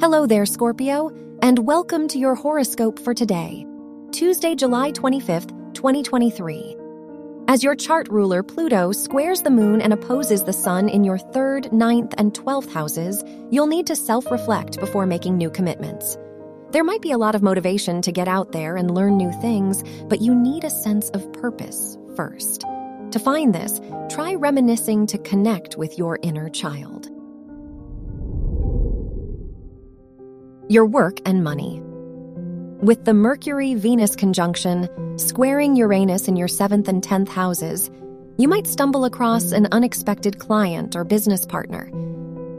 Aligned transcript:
Hello 0.00 0.26
there, 0.26 0.46
Scorpio, 0.46 1.10
and 1.42 1.58
welcome 1.58 2.06
to 2.06 2.20
your 2.20 2.36
horoscope 2.36 3.00
for 3.00 3.12
today, 3.12 3.66
Tuesday, 4.12 4.54
July 4.54 4.92
25th, 4.92 5.74
2023. 5.74 6.76
As 7.48 7.64
your 7.64 7.74
chart 7.74 8.06
ruler, 8.08 8.44
Pluto, 8.44 8.92
squares 8.92 9.42
the 9.42 9.50
moon 9.50 9.80
and 9.80 9.92
opposes 9.92 10.44
the 10.44 10.52
sun 10.52 10.88
in 10.88 11.02
your 11.02 11.18
third, 11.18 11.72
ninth, 11.72 12.14
and 12.16 12.32
12th 12.32 12.72
houses, 12.72 13.24
you'll 13.50 13.66
need 13.66 13.88
to 13.88 13.96
self 13.96 14.30
reflect 14.30 14.78
before 14.78 15.04
making 15.04 15.36
new 15.36 15.50
commitments. 15.50 16.16
There 16.70 16.84
might 16.84 17.02
be 17.02 17.10
a 17.10 17.18
lot 17.18 17.34
of 17.34 17.42
motivation 17.42 18.00
to 18.02 18.12
get 18.12 18.28
out 18.28 18.52
there 18.52 18.76
and 18.76 18.94
learn 18.94 19.16
new 19.16 19.32
things, 19.40 19.82
but 20.04 20.20
you 20.20 20.32
need 20.32 20.62
a 20.62 20.70
sense 20.70 21.10
of 21.10 21.32
purpose 21.32 21.98
first. 22.14 22.60
To 23.10 23.18
find 23.18 23.52
this, 23.52 23.80
try 24.08 24.36
reminiscing 24.36 25.08
to 25.08 25.18
connect 25.18 25.76
with 25.76 25.98
your 25.98 26.20
inner 26.22 26.48
child. 26.48 27.10
Your 30.68 30.84
work 30.84 31.20
and 31.24 31.42
money. 31.42 31.80
With 32.82 33.04
the 33.04 33.14
Mercury 33.14 33.74
Venus 33.74 34.14
conjunction 34.14 34.88
squaring 35.18 35.74
Uranus 35.76 36.28
in 36.28 36.36
your 36.36 36.46
7th 36.46 36.88
and 36.88 37.02
10th 37.02 37.28
houses, 37.28 37.90
you 38.36 38.48
might 38.48 38.66
stumble 38.66 39.04
across 39.04 39.52
an 39.52 39.66
unexpected 39.72 40.38
client 40.38 40.94
or 40.94 41.04
business 41.04 41.46
partner. 41.46 41.90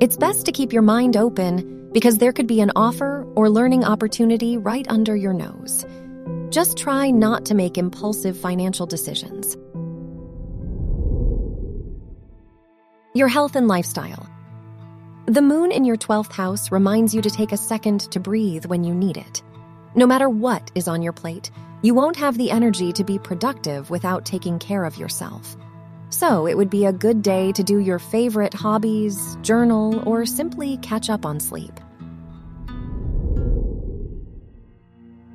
It's 0.00 0.16
best 0.16 0.46
to 0.46 0.52
keep 0.52 0.72
your 0.72 0.82
mind 0.82 1.16
open 1.16 1.90
because 1.92 2.18
there 2.18 2.32
could 2.32 2.46
be 2.46 2.60
an 2.60 2.70
offer 2.76 3.26
or 3.34 3.50
learning 3.50 3.84
opportunity 3.84 4.56
right 4.56 4.86
under 4.88 5.16
your 5.16 5.32
nose. 5.32 5.84
Just 6.50 6.78
try 6.78 7.10
not 7.10 7.44
to 7.46 7.54
make 7.54 7.76
impulsive 7.76 8.38
financial 8.38 8.86
decisions. 8.86 9.56
Your 13.14 13.28
health 13.28 13.56
and 13.56 13.66
lifestyle. 13.66 14.28
The 15.26 15.42
moon 15.42 15.72
in 15.72 15.84
your 15.84 15.96
12th 15.96 16.30
house 16.30 16.70
reminds 16.70 17.12
you 17.12 17.20
to 17.20 17.28
take 17.28 17.50
a 17.50 17.56
second 17.56 18.02
to 18.12 18.20
breathe 18.20 18.64
when 18.66 18.84
you 18.84 18.94
need 18.94 19.16
it. 19.16 19.42
No 19.96 20.06
matter 20.06 20.28
what 20.28 20.70
is 20.76 20.86
on 20.86 21.02
your 21.02 21.12
plate, 21.12 21.50
you 21.82 21.94
won't 21.94 22.14
have 22.14 22.38
the 22.38 22.52
energy 22.52 22.92
to 22.92 23.02
be 23.02 23.18
productive 23.18 23.90
without 23.90 24.24
taking 24.24 24.60
care 24.60 24.84
of 24.84 24.96
yourself. 24.96 25.56
So, 26.10 26.46
it 26.46 26.56
would 26.56 26.70
be 26.70 26.86
a 26.86 26.92
good 26.92 27.22
day 27.22 27.50
to 27.52 27.64
do 27.64 27.78
your 27.78 27.98
favorite 27.98 28.54
hobbies, 28.54 29.36
journal, 29.42 30.08
or 30.08 30.26
simply 30.26 30.76
catch 30.76 31.10
up 31.10 31.26
on 31.26 31.40
sleep. 31.40 31.80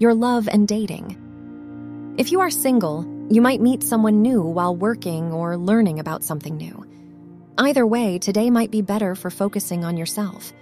Your 0.00 0.14
love 0.14 0.48
and 0.48 0.66
dating. 0.66 2.14
If 2.18 2.32
you 2.32 2.40
are 2.40 2.50
single, 2.50 3.06
you 3.30 3.40
might 3.40 3.60
meet 3.60 3.84
someone 3.84 4.20
new 4.20 4.42
while 4.42 4.74
working 4.74 5.32
or 5.32 5.56
learning 5.56 6.00
about 6.00 6.24
something 6.24 6.56
new. 6.56 6.84
Either 7.58 7.86
way, 7.86 8.18
today 8.18 8.50
might 8.50 8.70
be 8.70 8.82
better 8.82 9.14
for 9.14 9.30
focusing 9.30 9.82
on 9.82 9.96
yourself. 9.96 10.52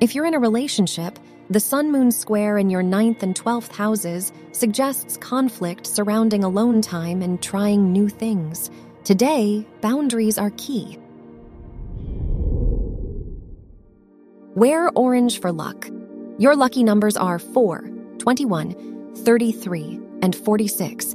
If 0.00 0.14
you're 0.14 0.26
in 0.26 0.34
a 0.34 0.38
relationship, 0.38 1.18
the 1.48 1.60
Sun 1.60 1.90
Moon 1.90 2.12
square 2.12 2.58
in 2.58 2.68
your 2.68 2.82
ninth 2.82 3.22
and 3.22 3.34
12th 3.34 3.72
houses 3.72 4.30
suggests 4.52 5.16
conflict 5.16 5.86
surrounding 5.86 6.44
alone 6.44 6.82
time 6.82 7.22
and 7.22 7.42
trying 7.42 7.90
new 7.90 8.10
things. 8.10 8.70
Today, 9.02 9.66
boundaries 9.80 10.36
are 10.36 10.50
key. 10.58 10.98
Wear 14.54 14.90
orange 14.90 15.40
for 15.40 15.52
luck. 15.52 15.88
Your 16.38 16.54
lucky 16.54 16.84
numbers 16.84 17.16
are 17.16 17.38
4, 17.38 17.90
21, 18.18 19.14
33, 19.16 20.00
and 20.20 20.36
46. 20.36 21.14